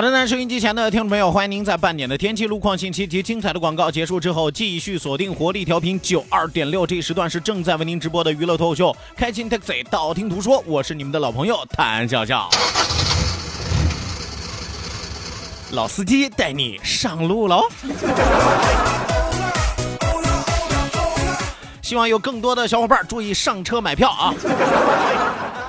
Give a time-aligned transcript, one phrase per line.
[0.00, 6.86] 好的呢，收音机前的听众朋友，欢迎您在半点的天气、路况信息及精彩的广告结束之后，继续锁定活力调频九二点六。
[6.86, 12.48] 这一时段是正在为您直播的娱乐脱口秀《开心 Taxi》，道听途说，我是你们的老朋友谭笑笑，
[15.72, 17.64] 老司机带你上路喽。
[21.82, 24.32] 希望有更多的小伙伴注意上车买票啊！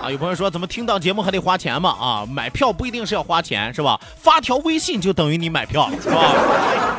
[0.01, 1.91] 啊，有朋友说怎么听到节目还得花钱嘛？
[1.91, 3.99] 啊，买票不一定是要花钱，是吧？
[4.17, 6.33] 发条微信就等于你买票，是吧？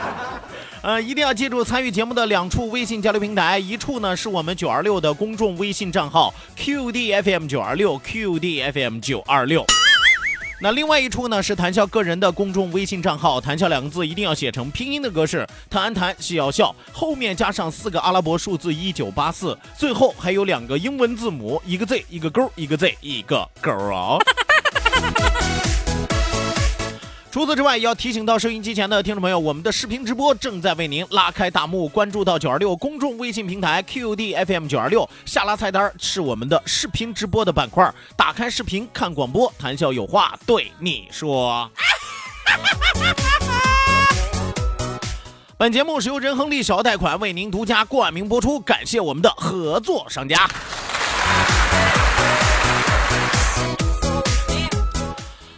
[0.83, 9.65] 呃，一定要记住参与节目的两处微信交流平台，一处呢是我们九二六的公众微信账号 QDFM 九二六 QDFM 九二六。
[10.63, 24.19] 那另外一处呢是谈笑个人的公众微信账号，谈笑两个字一定要写成拼音的格式，谈谈笑笑，后面加上四个阿拉伯数字一九八四，最后还有两个英文字母，一个 Z 一个勾，一个 Z 一个勾啊。
[27.33, 31.89] 除此之外，也要提醒到收音机前的听众朋友，我们的视频直播正在为您拉开大幕。
[31.89, 41.71] 关注到九二六公众微信平台 QDFM 九二六，下拉菜单是我们的视频直播的板块，打开视频看广播，谈笑有话对你说。
[45.57, 50.47] 本节目是由仁恒利小额贷款为您独家冠名播出，感谢我们的合作商家。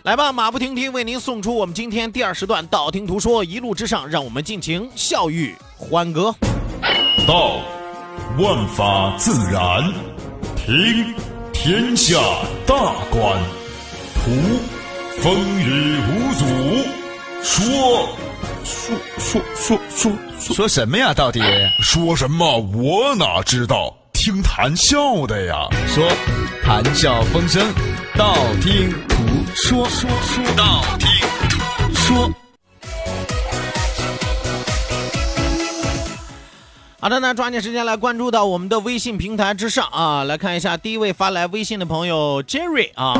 [0.05, 6.35] 来吧，马不停蹄为您送出我们今天第二时段道听途说，一路之上，让我们尽情笑语欢歌。
[7.27, 7.57] 道，
[8.39, 9.83] 万法自然；
[10.55, 11.15] 听，
[11.55, 12.21] 天下
[12.67, 12.77] 大
[13.11, 13.41] 观；
[14.23, 14.31] 图，
[15.23, 16.45] 风雨无阻；
[17.43, 18.09] 说，
[18.63, 21.15] 说说说说说什么呀？
[21.15, 21.41] 到底
[21.81, 22.59] 说什么？
[22.59, 23.97] 我哪知道？
[24.13, 25.67] 听谈笑的呀。
[25.87, 26.07] 说，
[26.63, 27.73] 谈笑风生，
[28.19, 32.31] 道听途说，说说道听说。
[37.01, 43.15] 好的，那抓紧时间来关注到我们的微信平台之上啊，来看一下第一位发来微信的朋友 Jerry 啊，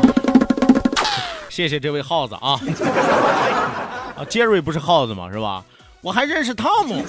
[1.49, 2.59] 谢谢这位耗子啊，
[4.17, 5.29] 啊，Jerry 不是耗子吗？
[5.31, 5.63] 是吧？
[6.01, 7.03] 我还认识汤姆。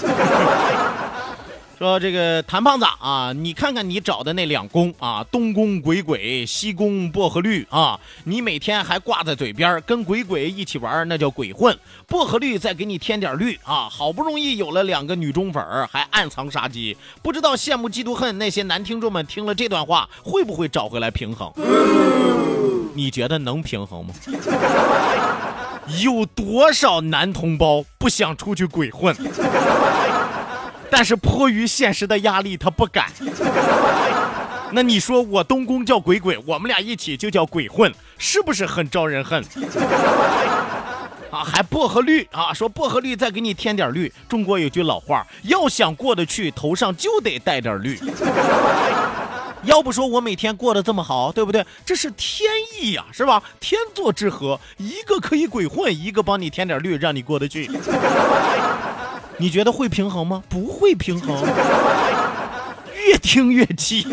[1.78, 11.78] 说这个谭胖子啊，你看看你找的那两公啊，东宫鬼鬼，西宫薄荷绿啊，你每天还挂在嘴边跟鬼鬼一起玩，那叫鬼混。
[12.06, 21.52] 薄荷绿再给你添点绿啊，好不容易有了两个女中粉，还暗藏杀机，不知道羡慕嫉妒恨那些男听众们听了这段话会不会找回来平衡？
[22.94, 24.14] 你觉得能平衡吗？
[26.02, 29.14] 有多少男同胞不想出去鬼混？
[30.96, 33.12] 但是迫于现实的压力，他不敢。
[34.72, 39.44] 那你说我东宫叫鬼鬼，我们俩一起就叫鬼混，是不是很招人恨？
[41.30, 44.10] 啊，还薄荷绿啊，说薄荷绿再给你添点绿。
[44.26, 48.00] 中国有句老话，要想过得去，头上就得带点绿。
[49.64, 51.62] 要不说我每天过得这么好，对不对？
[51.84, 52.48] 这是天
[52.80, 53.42] 意呀，是吧？
[53.60, 57.70] 天作之合，一个可以鬼混，一个帮你添点绿，让你过得去。
[59.38, 60.42] 你觉得会平衡吗？
[60.48, 61.36] 不会平衡，
[63.06, 64.06] 越听越气。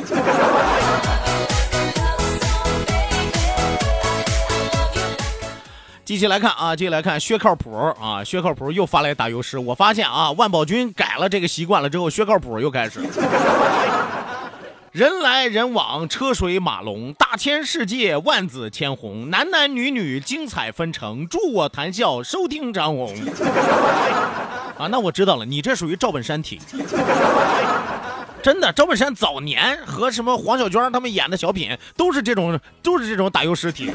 [6.03, 9.57] 继续来看啊，继续来看薛靠谱啊，薛靠谱又发来打油诗。
[9.57, 12.99] 我发现啊，万宝军改了这个习惯了之后，薛靠谱又开始。
[14.91, 21.25] 人来人往，车水马龙，大千世界，万紫千红，男男女女，精彩纷呈。
[21.25, 23.15] 祝我谈笑，收听张红。
[24.77, 26.59] 啊，那我知道了，你这属于赵本山体。
[28.41, 33.91] 真的，赵本山早年和什么黄小娟他们演的小品，都是这种，都是这种打油诗体。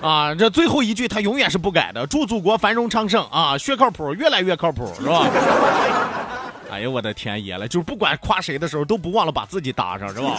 [0.00, 5.26] 啊，这最后一句他永远是不改的，祝祖国繁荣昌盛啊，薛靠谱，越来越靠谱，是吧？
[6.70, 10.36] 哎呦我的天爷了，就是不管夸谁的时候都不忘了把自己搭上，是吧？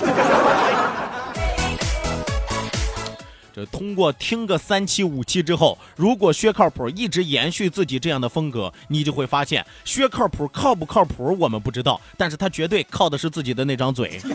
[3.60, 14.22] 这通过听个三期五期之后，如果薛靠谱一直延续自己这样的风格，你就会发现薛靠谱靠不靠谱我们不知道，但是他绝对靠的是自己的那张嘴。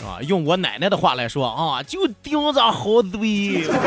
[0.00, 3.68] 啊，用我奶奶的话来说啊，就盯着好嘴。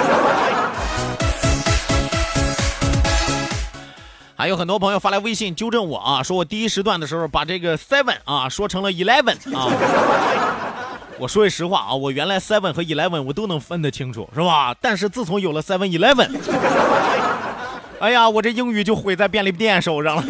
[4.37, 10.70] 还有很多朋友发来微信纠正我啊，说我第一时段的时候把这个 seven 啊说成了 eleven 啊。
[11.21, 14.75] 我说句实话啊，我原来 seven 和 eleven 我都能分得清楚，是吧？
[14.81, 16.27] 但是自从有了 seven eleven，
[17.99, 20.23] 哎呀，我这英语就毁在便利店手上了。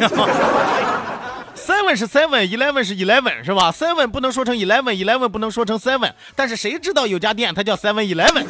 [1.55, 8.45] seven 是 seven，eleven 是 eleven，是吧？seven 不能说成 eleven，eleven 不能说成 seven，但是谁知道有家店它叫 seven eleven？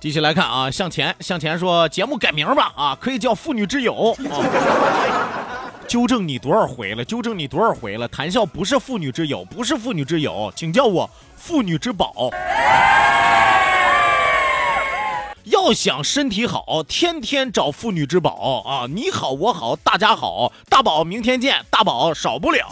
[0.00, 4.40] 继续来看啊，向前向前说节目改名吧啊，可以叫妇女之友啊。
[5.86, 7.04] 纠正你多少回了？
[7.04, 8.08] 纠正你多少回了？
[8.08, 12.30] 谈笑不是妇女之友，不是妇女之友，请叫我妇女之宝。
[15.44, 18.86] 要想身体好，天天找妇女之宝啊！
[18.88, 22.66] 你好，我好，大家好，大宝明天见，大宝少不了。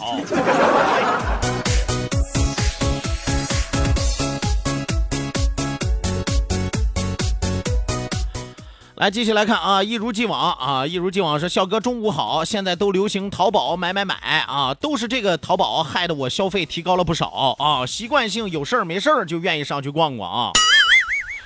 [8.95, 12.45] 来，继续来看啊，一如既往啊，一如既往是笑哥中午好。
[12.45, 14.15] 现在都流行淘宝买买买
[14.47, 20.51] 啊，都是这个淘宝害得我消费提高了不少啊，习惯性有事儿没事儿就愿意上去逛逛啊。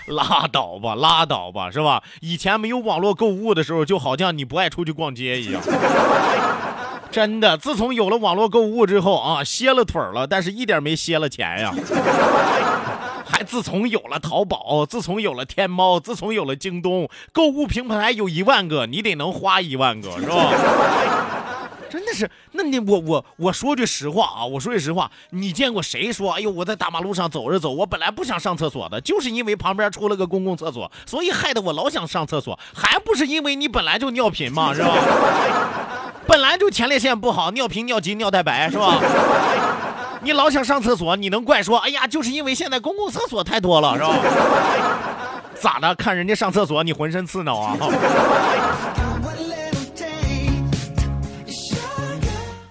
[0.06, 2.04] 拉倒吧，拉倒吧，是吧？
[2.22, 5.60] 以前没有网络购物的时候，就好像你不爱出去逛街一样。
[7.10, 11.74] 真的，自从有了网络购物之后啊，歇了腿了，但是一点没歇了钱呀。
[13.32, 20.52] 还自从有了淘宝，自从有了天猫，自从有了京东，购物平台有一万个，你得能花一万个，是吧？
[21.90, 34.74] 真的是，那你我我我说句实话啊，我说句实话，你见过谁说，哎呦，我在大马路上走着走，我本来不想上厕所的，就是因为旁边出了个公共厕所，所以害得我老想上厕所，还不是因为你本来就尿频嘛？
[34.74, 34.94] 是吧？
[36.28, 39.02] 本来就前列腺不好，尿频、尿急、尿蛋白，是吧？
[40.22, 44.16] 你老想上厕所，你能怪说，哎呀，就是因为现在公共厕所太多了，是吧？
[45.60, 45.96] 咋的？
[45.96, 47.78] 看人家上厕所，你浑身刺挠啊？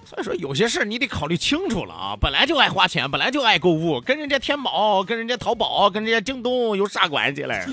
[0.05, 2.13] 所以说，有些事你得考虑清楚了啊！
[2.19, 7.65] 本来就爱花钱，本来就爱购物，跟人家天宝、跟人家淘宝、跟人家京东有啥关系嘞？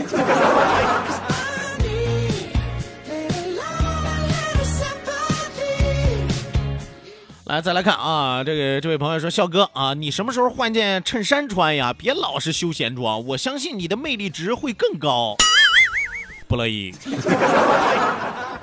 [7.46, 11.94] 来，再来看啊，这个这位朋友说，笑哥啊，你什么时候换件衬衫穿呀？
[11.96, 15.36] 别老是休闲装，我相信你的魅力值会更高。
[16.48, 16.92] 不乐意。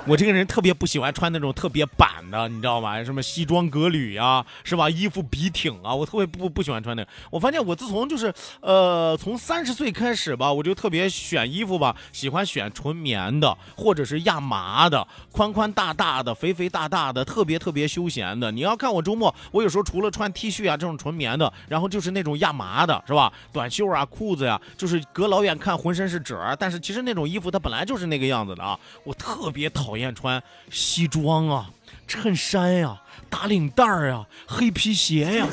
[0.06, 3.02] 我这个人特别不喜欢穿那种特别板的，你知道吗？
[3.02, 4.90] 什么西装革履呀，是吧？
[4.90, 7.08] 衣服笔挺啊，我特别不不喜欢穿那个。
[7.30, 18.52] 我发现我自从就是，呃，从三十岁开始吧，我就特别选衣服吧，喜欢选纯棉的，或者是亚麻的，宽宽大大的，肥肥大大的，特别特别休闲的。
[18.52, 23.32] 你要看我周末，我有时候除了穿 T 恤啊这种纯棉的，然后就是那种亚麻的，是吧？
[23.54, 28.78] 短袖啊，裤子呀，就是隔老远看浑身是褶儿，但是其实那种衣服它本来就是那个样子的啊。
[29.02, 29.93] 我特别讨。
[29.94, 31.70] 讨厌穿西装啊、
[32.08, 35.46] 衬衫呀、打领带儿呀、黑皮鞋呀，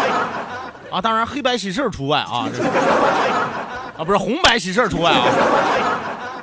[0.90, 2.48] 啊，当然黑白喜事除外啊，
[3.98, 5.28] 啊，不是红白喜事除外啊，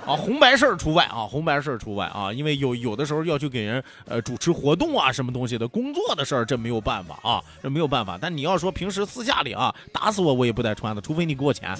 [0.06, 8.16] 啊，红白事除外啊，红白事除外啊，因为有有的时候要去给人呃主持活动啊，什么东西的工作的事儿，这没有办法啊，这没有办法。
[8.22, 11.76] 但你要说平时私下里啊，打死我我也不带穿的，除非你给我钱。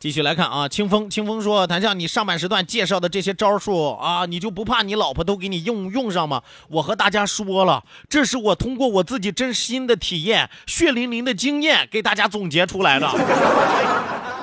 [0.00, 6.42] 继续来看啊，清风，清风说，谭笑，你上半时段介绍的这些招数啊，你就不怕你老婆都给你用用上吗？
[6.70, 13.06] 我和大家说了，这是我通过我自己真心的体验、血淋淋的经验给大家总结出来的。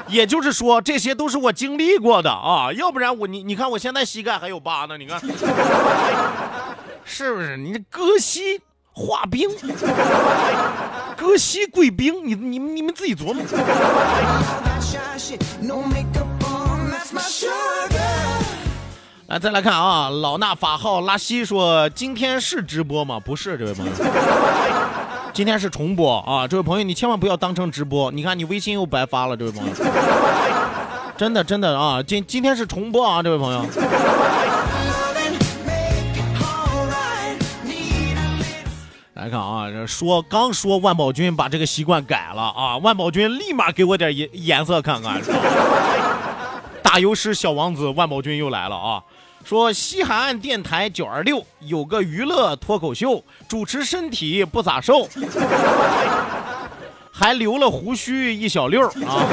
[0.07, 5.19] 也就是说，这些都是我经历过的啊，要不然我你你看我现在膝盖还有疤呢，你看，
[7.03, 7.57] 是不是？
[7.57, 8.61] 你这割膝
[8.93, 9.49] 化冰。
[11.17, 13.43] 割膝贵冰，你你你们自己琢磨。
[19.27, 23.19] 来，再来看啊，老衲法号拉西说，今天是直播吗？
[23.19, 23.91] 不是，这位朋友，
[25.33, 26.47] 今天是重播啊！
[26.47, 29.73] 这位朋友，你千万不要当成直播，你看你微信又白发了，这位朋友，
[31.17, 33.65] 真的真的啊，今今天是重播啊，这位朋友。
[39.27, 45.21] 来看啊，这说刚说万宝军把这个习惯改了啊，万宝军立马给我点颜颜色看看。
[46.81, 49.03] 大油师小王子万宝军又来了啊，
[49.43, 55.05] 说西海岸电台九二六有个娱乐脱口秀，主持身体不咋瘦，
[57.11, 59.27] 还留了胡须一小溜啊，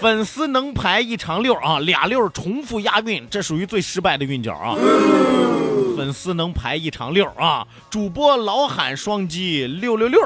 [0.00, 4.74] 粉丝能排一长溜啊，俩溜重复押韵，这属于最失败的韵脚啊。
[6.04, 7.66] 粉丝能排一长溜啊！
[7.88, 10.20] 主播老喊双击六六六，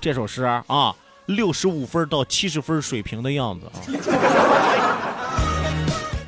[0.00, 0.94] 这首诗啊，
[1.26, 3.74] 六十五分到七十分水平的样子啊！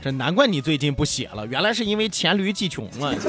[0.03, 3.15] 这难怪你最近不写了，原来是因为黔驴技穷了。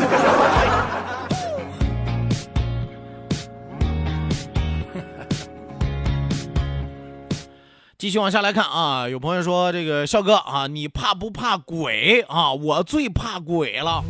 [7.99, 12.53] 继续往下来看啊，有朋友说这个笑哥啊，你怕不怕鬼啊？
[12.53, 14.03] 我最怕鬼了。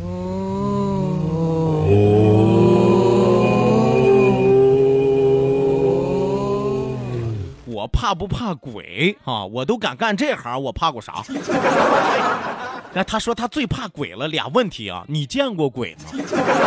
[7.66, 9.44] 我怕不怕鬼啊？
[9.46, 11.22] 我都敢干这行，我怕过啥？
[12.92, 16.00] 那他说他最怕鬼了，俩问题啊，你见过鬼吗？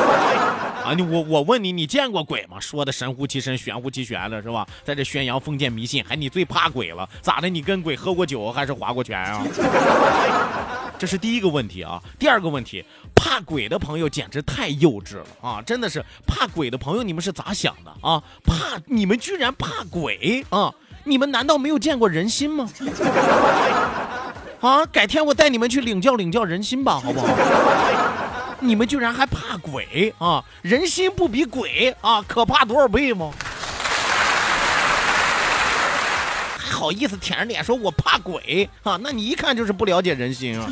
[0.86, 2.60] 啊，你我我问你，你见过鬼吗？
[2.60, 4.66] 说的神乎其神，玄乎其玄的，是吧？
[4.84, 7.08] 在这宣扬封建迷信，还你最怕鬼了？
[7.22, 7.50] 咋的？
[7.50, 9.44] 你跟鬼喝过酒还是划过拳啊？
[10.98, 12.02] 这是第一个问题啊。
[12.20, 12.86] 第二个问题，
[13.24, 15.62] 怕鬼的朋友简直太幼稚了啊！
[15.62, 18.24] 真的是怕鬼的朋友，你们是咋想的啊？
[18.44, 20.74] 怕你们居然怕鬼啊？
[21.04, 22.68] 你们难道没有见过人心吗？
[24.60, 27.28] 啊，改天我带你们去领教领教人心吧，好不好？
[28.60, 30.44] 你们居然还怕鬼啊？
[30.64, 33.32] 人心不比鬼啊，可怕多少倍吗？
[36.58, 39.00] 还好意思舔着脸说我怕鬼啊？
[39.04, 40.68] 那你一看就是不了解人心啊！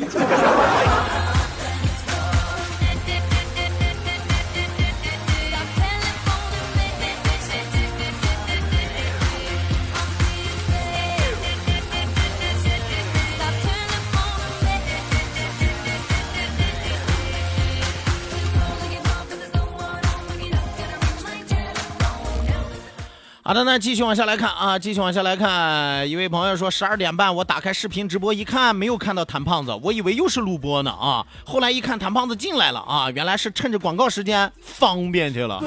[23.50, 26.08] 好的，那继续往下来看啊，继续往下来看。
[26.08, 31.26] 一位朋友说，十二点半我打开视频直播一看，没有看到谭胖子，我以为又是录播呢啊。
[31.44, 35.60] 后来一看，谭胖子进来了啊，原来是趁着广告时间方便去了。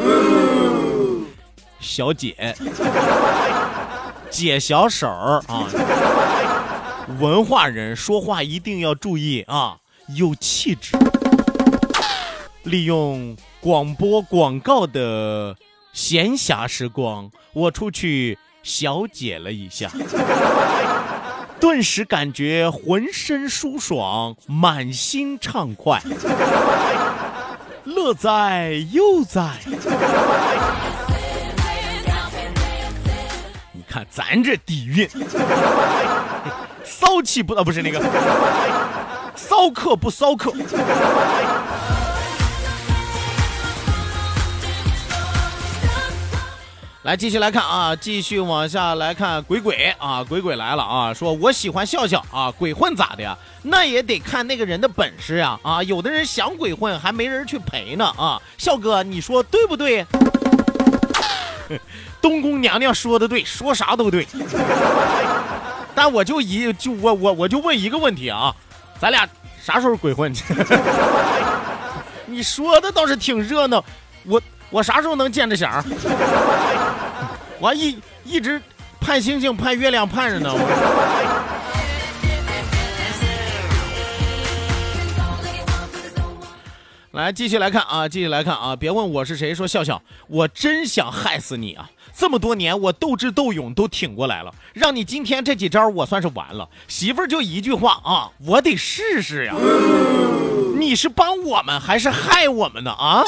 [1.81, 2.55] 小姐，
[4.29, 5.67] 姐小手啊，
[7.19, 9.75] 文化人说话一定要注意啊，
[10.15, 10.97] 有气质。
[12.63, 15.57] 利用广播广告的。
[15.93, 19.91] 闲暇时光，我出去小解了一下，
[21.59, 26.01] 顿时感觉浑身舒爽，满心畅快，
[27.83, 29.51] 乐在悠哉。
[33.71, 35.07] 你看咱这底蕴，
[36.83, 38.01] 骚气不啊，不是那个
[39.35, 40.51] 骚客不骚客。
[47.03, 53.37] 来，继续来看啊，继续往下来看，鬼鬼啊，鬼鬼来了啊，说我喜欢笑笑啊，鬼混咋的呀？
[53.61, 60.05] 那也得看那个人的本事呀啊，有的人想鬼混还没人去陪呢啊，笑哥你说对不对？
[62.21, 64.25] 东宫娘娘说的对，说啥都对。
[65.93, 68.55] 但我就一就我我我就问一个问题啊，
[68.97, 69.27] 咱俩
[69.61, 70.45] 啥时候鬼混去？
[72.25, 73.83] 你说的倒是挺热闹，
[74.25, 74.41] 我。
[74.73, 75.85] 我啥时候能见着响？
[77.61, 78.59] 我一一直
[78.99, 80.51] 盼星星盼月亮盼着呢。
[87.11, 88.75] 来，继续来看啊，继续来看啊！
[88.75, 91.87] 别问我是谁，说笑笑，我真想害死你啊！
[92.17, 96.67] 这么多年我斗智斗勇都挺过来了，让你今天这几招我算是完了。
[96.87, 99.53] 媳妇儿就一句话啊，我得试试呀。
[100.75, 102.89] 你是帮我们还是害我们呢？
[102.91, 103.23] 啊？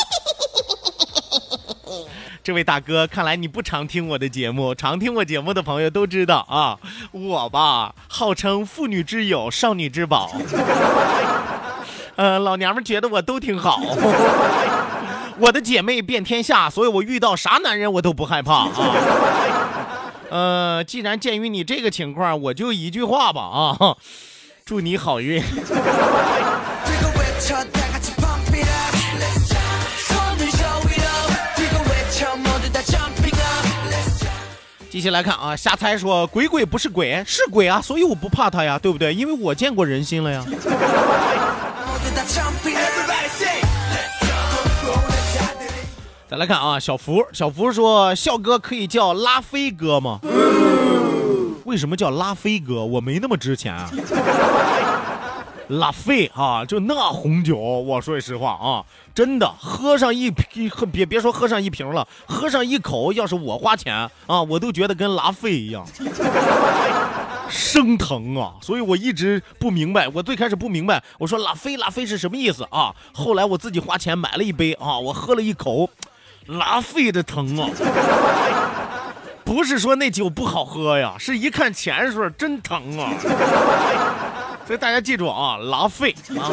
[2.45, 4.75] 这位大哥，看来你不常听我的节目。
[4.75, 6.77] 常听我节目的朋友都知道啊，
[7.11, 10.31] 我吧号称妇女之友、少女之宝。
[12.17, 13.81] 呃，老娘们觉得我都挺好。
[15.39, 18.69] 我的姐妹遍天下，所以我遇到啥男人我都不害怕啊。
[20.29, 23.97] 呃，既然鉴于你这个情况，我就一句话吧啊，
[24.63, 25.41] 祝你好运。
[34.95, 39.13] 继续来看啊，瞎猜说鬼鬼不是鬼，是鬼啊，所以我不怕他呀，对不对？
[39.13, 40.41] 因为我见过人心了呀。
[46.29, 50.21] 再来看啊，小福，小福说笑哥可以叫拉菲哥吗？
[51.65, 52.85] 为什么叫拉菲哥？
[52.85, 53.91] 我没那么值钱啊。
[55.69, 63.95] 拉菲啊，就那红酒，我说句实话啊，真的喝上一瓶，别别说喝上一瓶了，喝上一口，要是我花钱
[64.27, 65.85] 啊，我都觉得跟拉菲一样，
[67.49, 68.53] 生疼啊！
[68.61, 72.93] 所以我一直不明白，我最开始不明白，我说拉菲拉菲是什么意思啊？
[73.13, 75.89] 后来我自己花钱买了一杯啊，我喝了一口，
[76.45, 77.69] 拉菲的疼啊！
[79.43, 83.13] 不是说那酒不好喝呀，是一看钱数真疼啊！
[84.65, 86.49] 所以大家记住啊，拉菲啊。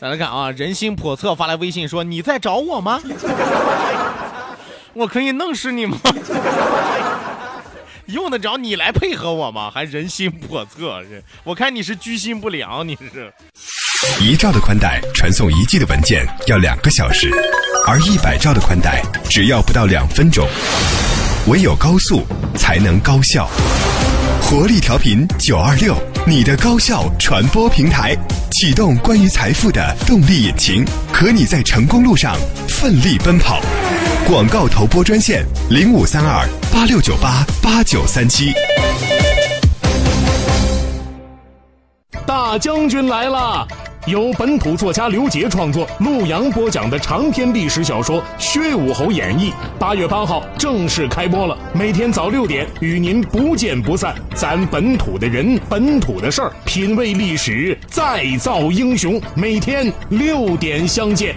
[0.00, 3.00] 再来看啊，人心叵测发来微信说：“你在找我吗？
[4.92, 5.98] 我可以弄死你吗？
[8.06, 9.68] 用得着你来配合我吗？
[9.68, 11.20] 还人心叵测，是？
[11.42, 13.32] 我看你是居心不良，你是。”
[14.22, 17.28] 一兆的宽带传送一 G 的文件要两个小时，
[17.84, 20.46] 而一百兆的宽带只要不到两分钟。
[21.48, 22.22] 唯有高速
[22.54, 23.48] 才能高效。
[24.42, 28.14] 活力调频九二六，你的高效传播平台，
[28.52, 32.36] 启动关于财富的动力引擎，和你在成功路上
[32.68, 33.62] 奋力奔跑。
[34.26, 38.52] 广告投播专线零五三二八六九八八九三七。
[42.26, 43.66] 大将军来了！
[44.08, 51.56] 由本土作家刘杰创作、陆阳播讲的长篇历史小说《薛武侯演义》，八月八号正式开播了。
[51.74, 54.14] 每天早六点与您不见不散。
[54.34, 59.20] 咱本土的人，本土的事儿，品味历史，再造英雄。
[59.34, 61.36] 每天六点相见。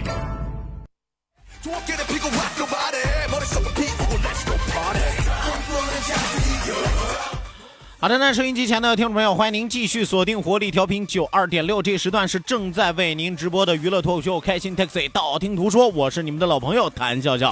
[8.02, 17.48] 好的，那收音机前的听众朋友，欢迎您继续锁定活力调频九二点六，这时段是正在为您直播的娱乐脱口秀《开心 Taxi》，道听途说，我是你们的老朋友谭笑笑。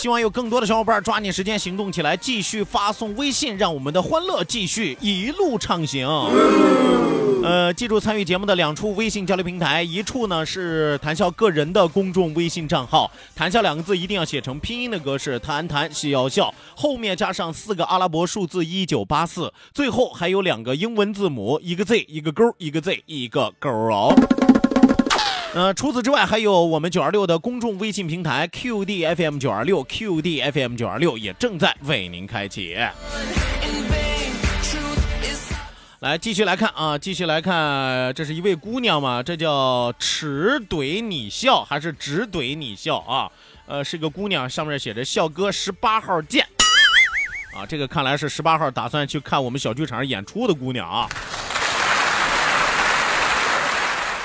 [0.00, 6.08] 希望有更多的小伙伴抓紧时间行动起来，继续发送微信，让我们的欢乐继续一路畅行。
[7.44, 24.14] 呃，记住参与节目的两处微信交流平台，一处呢是谈笑个人的公众微信账号，谈笑两个字一定要写成拼音的格式，谈谈笑笑，后面加上四个阿拉伯数字一九八四，最后还有两个英文字母，一个 Z 一个勾，一个 Z 一个勾哦。
[25.52, 32.76] 呃，除此之外，还有我们九二六的公众微信平台 QDFM 九二六，QDFM 九二六也正在为您开启。
[35.98, 39.20] 来，继续来看啊，继续来看，这是一位姑娘嘛？
[39.22, 43.28] 这叫齿怼你笑还是只怼你笑啊？
[43.66, 46.46] 呃，是个姑娘，上面写着“笑哥十八号见”，
[47.54, 51.08] 啊，这个看来是十八号打算去看我们小剧场演出的姑娘啊。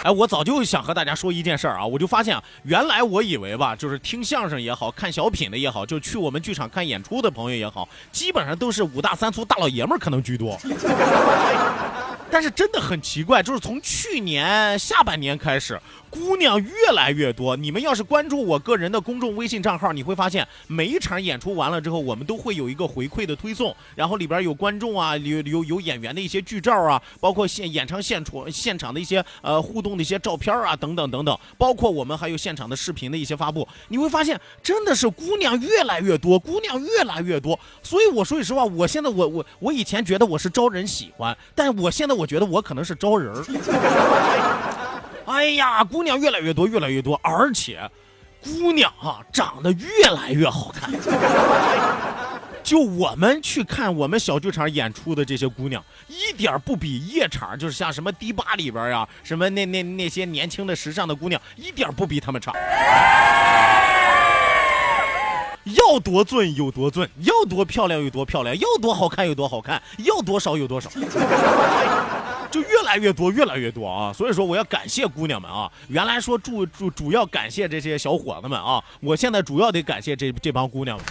[0.06, 10.56] 哎，我早就想和大家说一件事儿啊，我就发现，原来我以为吧，就是听相声也好看小品的也好，就去我们剧场看演出的朋友也好，基本上都是五大三粗大老爷们儿可能居多。
[12.30, 15.82] 但是真的很奇怪，就是从去年下半年开始，
[16.16, 17.58] 姑娘越来越多。
[17.58, 33.68] 你们要是关注我个人的公众微信账号，你会发现每一场演出完了之后，我们都会有一个回馈的推送，然后里边有观众啊，有有有演员的一些剧照啊，包括现演唱现场现场的一些呃互动的一些照片啊，等等等等，包括我们还有现场的视频的一些发布。
[33.90, 37.60] 你会发现，真的是姑娘越来越多，姑娘越来越多。
[37.84, 44.75] 所以我说句实话，我现在我我我以前觉得我是招人喜欢，但我现在我觉得我可能是招人儿。
[45.26, 47.90] 哎呀，姑娘越来越多，越来越多，而且
[48.44, 50.92] 姑娘啊长得越来越好看。
[52.64, 62.52] 就我们去看我们小剧场演出的这些姑娘，一点不比夜场，就是像什么迪吧里边呀，什么那那那些年轻的时尚的姑娘，一点不比她们差。
[65.66, 70.90] 要多俊有多俊，要多漂亮有多漂亮，要多好看有多好看，要多少有多少，
[72.56, 74.14] 就越来越多，越来越多啊！
[74.14, 75.70] 所以说我要感谢姑娘们啊！
[75.90, 81.06] 原来说主主主要感谢这些小伙子们啊，我现在主要得感谢这这帮姑娘们。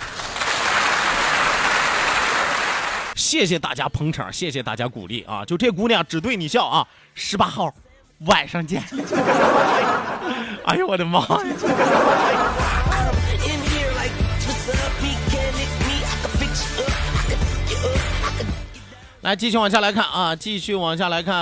[3.15, 5.45] 谢谢大家捧场，谢谢大家鼓励啊！
[5.45, 6.89] 就这姑娘只对你笑啊！
[7.13, 7.71] 十八号
[8.21, 8.83] 晚上见。
[10.65, 11.45] 哎呦我的妈呀
[19.25, 21.35] 来，继续往下来看啊，继续往下来看，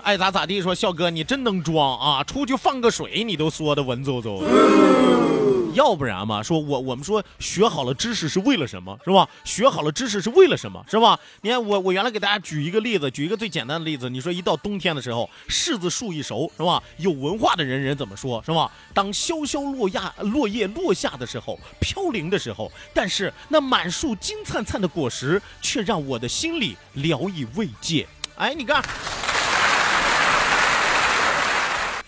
[0.00, 0.60] 爱咋咋地。
[0.60, 2.22] 说笑哥，你真能装啊！
[2.22, 5.35] 出去放个水，你都缩得文绉绉的。
[5.76, 9.28] 要不然嘛，说我我们说学好了知识是为了什么，是吧？
[9.44, 11.20] 学好了知识是为了什么，是吧？
[11.42, 14.08] 你看我我原来给大家举一个例子，举一个最简单的例子。
[14.08, 16.82] 你说一到冬天的时候，柿子树一熟，是吧？
[16.96, 18.72] 有文化的人人怎么说，是吧？
[18.94, 28.08] 当萧萧落亚落叶落下的时候，飘零的时候，但是那满树金灿灿的果实却让我的心里聊以慰藉。
[28.36, 28.82] 哎，你看。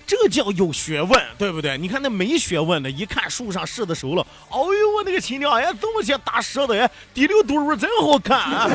[0.08, 1.76] 这叫有学问，对不对？
[1.76, 8.70] 你看那没学问的，一看树上柿子熟了，哎呦我那个亲娘，哎，这么些大柿子，哎，滴溜嘟噜真好看，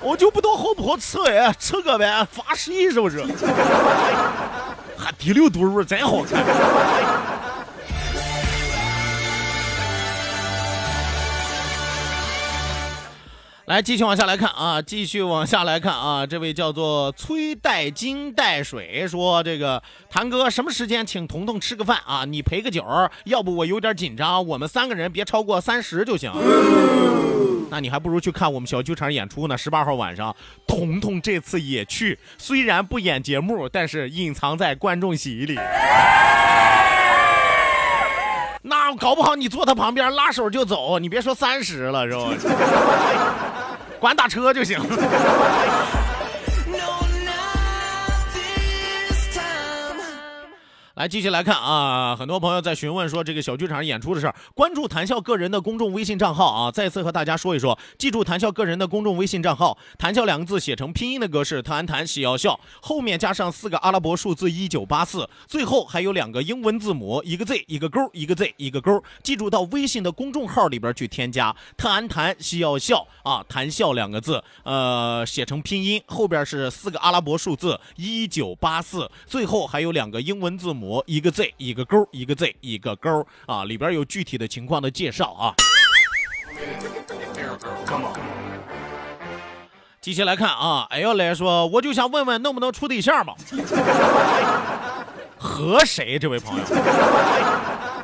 [0.00, 3.22] 我就不知道好不好吃，哎，吃个呗，发誓是不是？
[4.96, 6.42] 还滴溜嘟噜真好看。
[13.68, 22.24] 来，继续往下来看啊，继续往下来看啊，这位叫做崔带金带水说：“这个谭哥什么时间请彤彤吃个饭啊？
[22.24, 22.82] 你陪个酒，
[23.26, 26.32] 要不我有点紧张，我们三个人别超过三十就行。
[27.70, 29.58] 那你还不如去看我们小剧场演出呢。
[29.58, 30.34] 十八号晚上，
[30.66, 35.58] 彤彤这次也去，虽然不演节目，但是隐藏在观众席里。
[38.68, 42.28] 那搞不好你坐他旁边拉手就走，你别说三十了，是吧？”
[43.98, 44.78] 管打车就行。
[50.98, 52.16] 来，继续来看啊！
[52.16, 56.72] 很多朋友在询问说这个小剧场演出的事儿，关注谈笑个人的公众微信账号啊！
[56.72, 80.87] 再次和大家说一说，记住谈笑个人的公众微信账号，谈笑两个字写成拼音的格式，谈谈喜要笑，后面加上四个阿拉伯数字一九八四，最后还有两个英文字母，一个 Z 一个勾，一个 Z 一个勾，记住到微信的公众号里边去添加，谈谈喜要笑啊，谈笑两个字，呃，写成拼音，后边是四个阿拉伯数字一九八四，最后还有两个英文字母。
[81.06, 85.54] 一个 Z 一个勾，一个 Z 一个勾啊，里边有具体的情况的介绍啊。
[90.00, 93.34] 继续来看啊，哎呦来说，我就想问问能不能处对象嘛？
[95.36, 96.18] 和谁？
[96.18, 96.64] 这位朋友？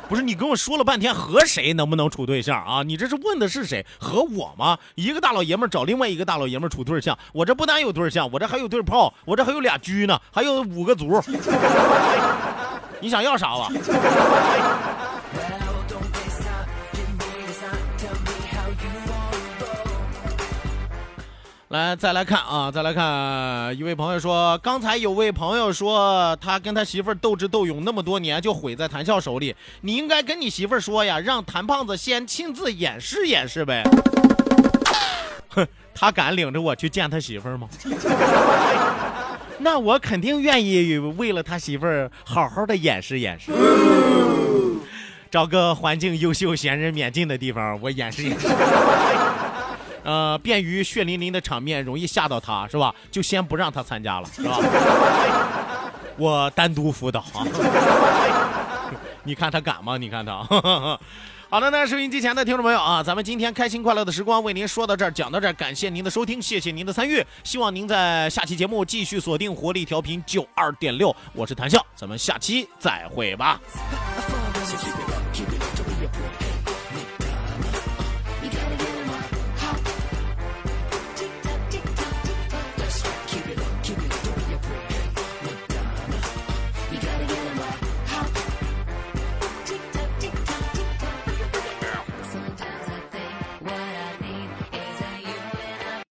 [0.07, 2.83] 不是你跟我说了半天和谁能不能处对象啊？
[2.83, 3.83] 你这是问的是谁？
[3.99, 4.77] 和我吗？
[4.93, 11.19] 一个大老爷们找另外一个大老爷们处对象，我这不单有对象，我这还有对炮，我这还有俩狙呢，还有五个族。
[12.99, 13.69] 你想要啥吧？
[21.69, 29.53] 来，再来看啊，再来看，一位朋友说，刚才有位朋友说，他跟他媳妇儿斗智斗勇那么多年，就毁在谭笑手里。
[29.81, 33.83] 你应该跟你媳妇儿说呀，让谭胖子先亲自演示演示呗。
[35.49, 37.67] 哼，他敢领着我去见他媳妇儿吗？
[39.65, 43.51] 那我肯定愿意为了他媳妇儿好好的演示演示，
[45.31, 48.47] 找个环境优秀、闲人免进的地方，我演示演示。
[50.05, 52.93] 呃，便于血淋淋的场面容易吓到他，是吧？
[53.09, 54.59] 就先不让他参加了，是吧？
[56.15, 57.41] 我单独辅导啊。
[59.25, 59.97] 你看他敢吗？
[59.97, 60.47] 你看他。
[61.55, 73.57] 好的，那收音机前的听众朋友啊，咱们今天开心快乐的时光为您说到这儿，讲到这儿，感谢您的收听，谢谢您的参与，希望您在下期节目继续锁定活力调频九二点六，我是谭笑，咱们下期再会吧。